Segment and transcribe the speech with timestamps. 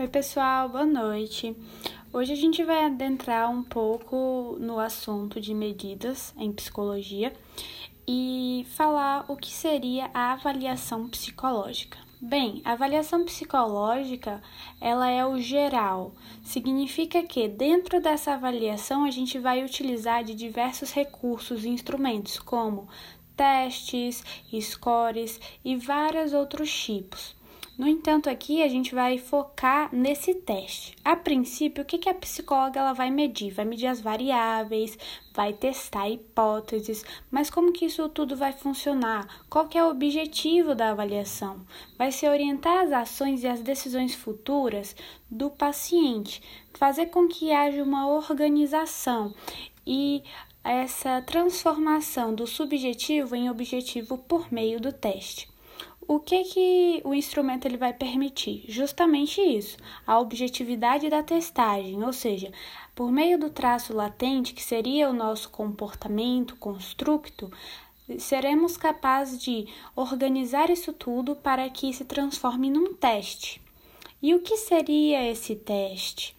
[0.00, 1.56] Oi, pessoal, boa noite.
[2.12, 7.32] Hoje a gente vai adentrar um pouco no assunto de medidas em psicologia
[8.06, 11.98] e falar o que seria a avaliação psicológica.
[12.20, 14.40] Bem, a avaliação psicológica,
[14.80, 16.14] ela é o geral.
[16.44, 22.86] Significa que dentro dessa avaliação a gente vai utilizar de diversos recursos e instrumentos, como
[23.36, 24.24] testes,
[24.60, 27.36] scores e vários outros tipos.
[27.78, 30.96] No entanto, aqui a gente vai focar nesse teste.
[31.04, 33.52] A princípio, o que, que a psicóloga ela vai medir?
[33.52, 34.98] Vai medir as variáveis,
[35.32, 39.44] vai testar hipóteses, mas como que isso tudo vai funcionar?
[39.48, 41.64] Qual que é o objetivo da avaliação?
[41.96, 44.96] Vai ser orientar as ações e as decisões futuras
[45.30, 46.42] do paciente,
[46.74, 49.32] fazer com que haja uma organização
[49.86, 50.24] e
[50.64, 55.48] essa transformação do subjetivo em objetivo por meio do teste.
[56.10, 58.64] O que que o instrumento ele vai permitir?
[58.66, 59.76] Justamente isso,
[60.06, 62.50] a objetividade da testagem, ou seja,
[62.94, 67.52] por meio do traço latente, que seria o nosso comportamento constructo,
[68.18, 73.60] seremos capazes de organizar isso tudo para que se transforme num teste.
[74.22, 76.34] E o que seria esse teste?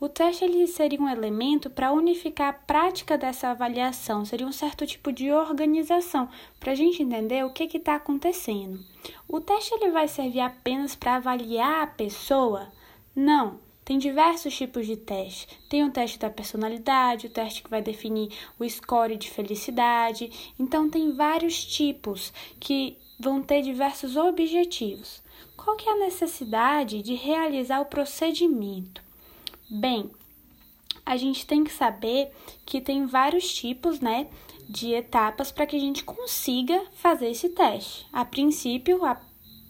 [0.00, 4.84] O teste ele seria um elemento para unificar a prática dessa avaliação, seria um certo
[4.84, 8.80] tipo de organização para a gente entender o que está acontecendo.
[9.28, 12.72] O teste ele vai servir apenas para avaliar a pessoa?
[13.14, 13.60] Não.
[13.84, 15.48] Tem diversos tipos de teste.
[15.68, 20.54] Tem o teste da personalidade, o teste que vai definir o score de felicidade.
[20.58, 25.20] Então, tem vários tipos que vão ter diversos objetivos.
[25.56, 29.01] Qual que é a necessidade de realizar o procedimento?
[29.74, 30.10] Bem,
[31.06, 32.30] a gente tem que saber
[32.66, 34.28] que tem vários tipos, né,
[34.68, 38.06] de etapas para que a gente consiga fazer esse teste.
[38.12, 39.18] A princípio, a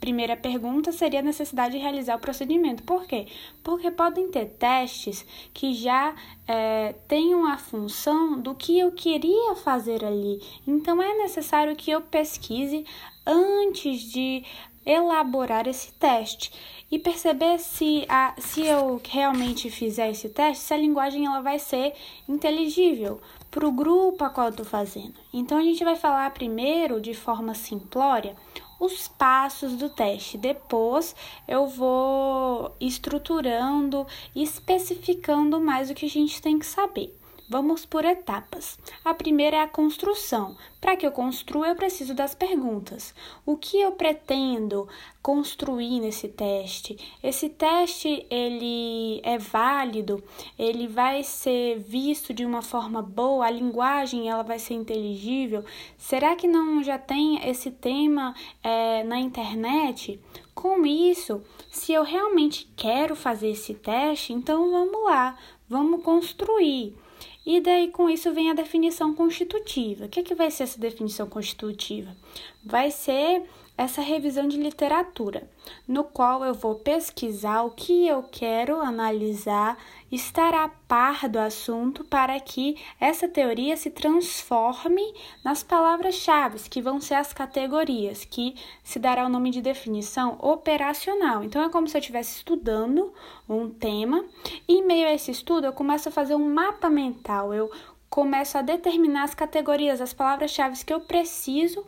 [0.00, 2.82] primeira pergunta seria a necessidade de realizar o procedimento.
[2.82, 3.28] Por quê?
[3.62, 6.16] Porque podem ter testes que já
[6.48, 10.42] é, tenham a função do que eu queria fazer ali.
[10.66, 12.84] Então é necessário que eu pesquise
[13.24, 14.44] antes de
[14.84, 16.52] elaborar esse teste
[16.90, 21.58] e perceber se, a, se eu realmente fizer esse teste, se a linguagem ela vai
[21.58, 21.94] ser
[22.28, 23.20] inteligível
[23.50, 25.14] para o grupo a qual eu estou fazendo.
[25.32, 28.36] Então, a gente vai falar primeiro, de forma simplória,
[28.78, 30.36] os passos do teste.
[30.36, 31.14] Depois,
[31.46, 37.16] eu vou estruturando, especificando mais o que a gente tem que saber.
[37.52, 38.78] Vamos por etapas.
[39.04, 40.56] A primeira é a construção.
[40.80, 43.14] Para que eu construa, eu preciso das perguntas.
[43.44, 44.88] O que eu pretendo
[45.20, 46.96] construir nesse teste?
[47.22, 50.24] Esse teste ele é válido?
[50.58, 53.44] Ele vai ser visto de uma forma boa?
[53.44, 55.62] A linguagem ela vai ser inteligível?
[55.98, 60.18] Será que não já tem esse tema é, na internet?
[60.54, 65.36] Com isso, se eu realmente quero fazer esse teste, então vamos lá,
[65.68, 66.96] vamos construir.
[67.44, 70.04] E daí com isso vem a definição constitutiva.
[70.04, 72.16] O que, é que vai ser essa definição constitutiva?
[72.64, 73.42] Vai ser
[73.82, 75.48] essa revisão de literatura,
[75.86, 79.76] no qual eu vou pesquisar o que eu quero analisar,
[80.10, 85.02] estar a par do assunto para que essa teoria se transforme
[85.44, 88.54] nas palavras-chave, que vão ser as categorias, que
[88.84, 91.42] se dará o nome de definição operacional.
[91.42, 93.12] Então é como se eu estivesse estudando
[93.48, 94.24] um tema
[94.68, 97.70] e em meio a esse estudo eu começo a fazer um mapa mental, eu
[98.12, 101.82] começo a determinar as categorias, as palavras-chave que eu preciso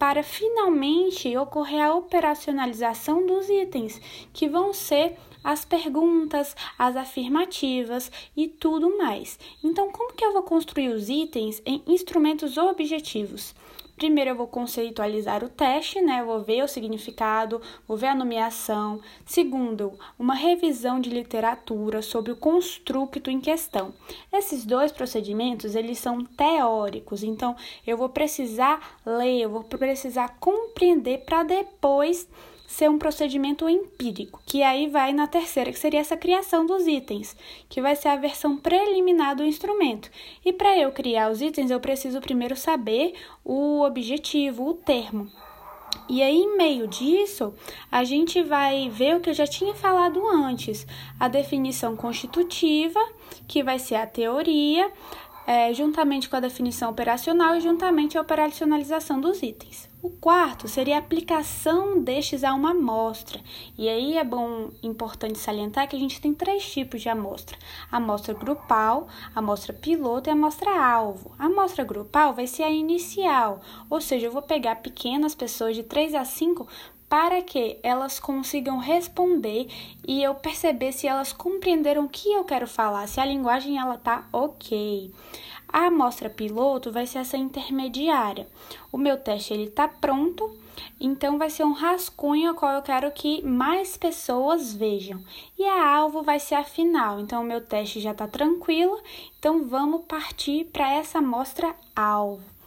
[0.00, 4.00] para finalmente ocorrer a operacionalização dos itens,
[4.32, 9.38] que vão ser as perguntas, as afirmativas e tudo mais.
[9.62, 13.54] Então, como que eu vou construir os itens em instrumentos objetivos?
[14.00, 16.24] Primeiro eu vou conceitualizar o teste, né?
[16.24, 18.98] Vou ver o significado, vou ver a nomeação.
[19.26, 23.92] Segundo, uma revisão de literatura sobre o construto em questão.
[24.32, 27.54] Esses dois procedimentos, eles são teóricos, então
[27.86, 32.26] eu vou precisar ler, eu vou precisar compreender para depois
[32.70, 37.36] ser um procedimento empírico, que aí vai na terceira, que seria essa criação dos itens,
[37.68, 40.08] que vai ser a versão preliminar do instrumento.
[40.44, 43.14] E para eu criar os itens, eu preciso primeiro saber
[43.44, 45.28] o objetivo, o termo.
[46.08, 47.52] E aí, em meio disso,
[47.90, 50.86] a gente vai ver o que eu já tinha falado antes:
[51.18, 53.00] a definição constitutiva,
[53.48, 54.92] que vai ser a teoria,
[55.50, 59.90] é, juntamente com a definição operacional e juntamente a operacionalização dos itens.
[60.00, 63.40] O quarto seria a aplicação destes a uma amostra.
[63.76, 67.58] E aí é bom, importante salientar que a gente tem três tipos de amostra:
[67.90, 71.32] a amostra grupal, a amostra piloto e a amostra alvo.
[71.36, 73.60] A amostra grupal vai ser a inicial,
[73.90, 76.64] ou seja, eu vou pegar pequenas pessoas de 3 a 5
[77.10, 79.66] para que elas consigam responder
[80.06, 83.98] e eu perceber se elas compreenderam o que eu quero falar, se a linguagem ela
[83.98, 85.12] tá ok.
[85.72, 88.46] A amostra piloto vai ser essa intermediária.
[88.92, 90.56] O meu teste ele tá pronto,
[91.00, 95.20] então vai ser um rascunho qual eu quero que mais pessoas vejam.
[95.58, 97.18] E a alvo vai ser a final.
[97.18, 99.00] Então o meu teste já está tranquilo.
[99.38, 102.59] Então vamos partir para essa amostra alvo.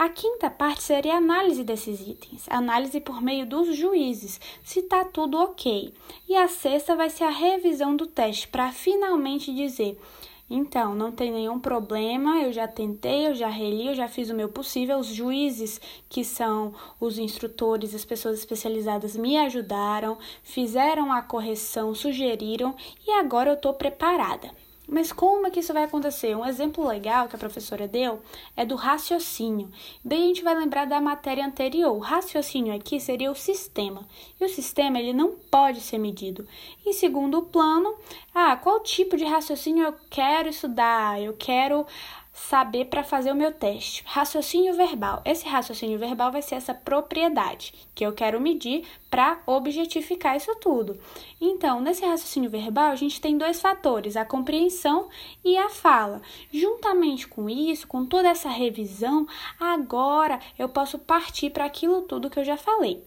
[0.00, 5.04] A quinta parte seria a análise desses itens, análise por meio dos juízes, se está
[5.04, 5.92] tudo ok.
[6.26, 10.00] E a sexta vai ser a revisão do teste, para finalmente dizer:
[10.48, 14.34] então, não tem nenhum problema, eu já tentei, eu já reli, eu já fiz o
[14.34, 14.98] meu possível.
[14.98, 22.74] Os juízes, que são os instrutores, as pessoas especializadas, me ajudaram, fizeram a correção, sugeriram
[23.06, 24.50] e agora eu estou preparada.
[24.90, 26.34] Mas como é que isso vai acontecer?
[26.34, 28.20] Um exemplo legal que a professora deu
[28.56, 29.70] é do raciocínio.
[30.04, 31.94] Daí a gente vai lembrar da matéria anterior.
[31.94, 34.04] O raciocínio aqui seria o sistema.
[34.40, 36.44] E o sistema ele não pode ser medido.
[36.84, 37.94] Em segundo plano,
[38.34, 41.22] ah, qual tipo de raciocínio eu quero estudar?
[41.22, 41.86] Eu quero
[42.32, 44.02] saber para fazer o meu teste.
[44.06, 45.22] Raciocínio verbal.
[45.24, 50.98] Esse raciocínio verbal vai ser essa propriedade que eu quero medir para objetificar isso tudo.
[51.40, 55.08] Então, nesse raciocínio verbal, a gente tem dois fatores, a compreensão
[55.44, 56.22] e a fala.
[56.52, 59.26] Juntamente com isso, com toda essa revisão,
[59.58, 63.02] agora eu posso partir para aquilo tudo que eu já falei.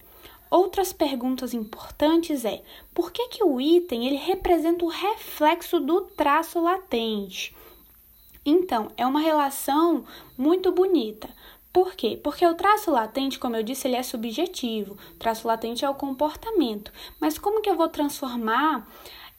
[0.49, 2.61] Outras perguntas importantes é:
[2.93, 7.55] por que, que o item ele representa o reflexo do traço latente?
[8.45, 10.03] Então, é uma relação
[10.37, 11.29] muito bonita.
[11.73, 12.19] Por quê?
[12.23, 14.95] Porque o traço latente, como eu disse, ele é subjetivo.
[15.15, 16.91] O traço latente é o comportamento.
[17.19, 18.87] Mas como que eu vou transformar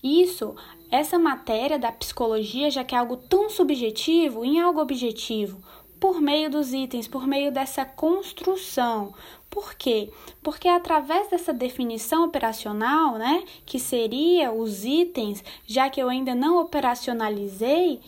[0.02, 0.56] isso,
[0.90, 5.62] essa matéria da psicologia, já que é algo tão subjetivo, em algo objetivo?
[6.00, 9.14] Por meio dos itens, por meio dessa construção.
[9.48, 10.10] Por quê?
[10.42, 16.60] Porque através dessa definição operacional, né, que seria os itens, já que eu ainda não
[16.60, 18.00] operacionalizei,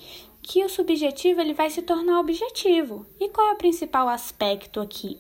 [0.47, 3.05] que o subjetivo ele vai se tornar objetivo.
[3.19, 5.19] E qual é o principal aspecto aqui?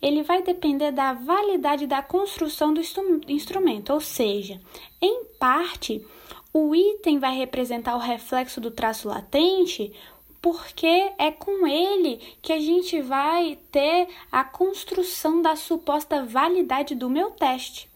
[0.00, 2.80] Ele vai depender da validade da construção do
[3.28, 4.60] instrumento, ou seja,
[5.02, 6.06] em parte,
[6.52, 9.92] o item vai representar o reflexo do traço latente,
[10.40, 17.10] porque é com ele que a gente vai ter a construção da suposta validade do
[17.10, 17.90] meu teste.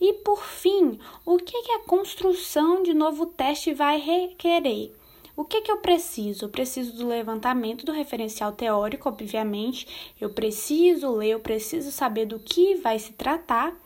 [0.00, 4.95] E por fim, o que, que a construção de novo teste vai requerer?
[5.36, 6.46] O que, que eu preciso?
[6.46, 10.14] Eu preciso do levantamento do referencial teórico, obviamente.
[10.18, 13.76] Eu preciso ler, eu preciso saber do que vai se tratar.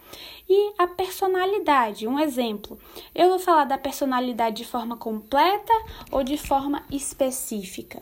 [0.49, 2.79] E a personalidade, um exemplo.
[3.13, 5.73] Eu vou falar da personalidade de forma completa
[6.13, 8.01] ou de forma específica.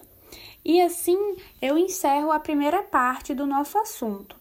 [0.62, 4.36] E assim eu encerro a primeira parte do nosso assunto.